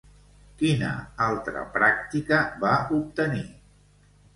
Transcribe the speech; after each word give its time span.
Quina 0.61 0.93
altra 1.27 1.63
pràctica 1.77 2.43
va 2.67 2.77
obtenir? 3.01 3.49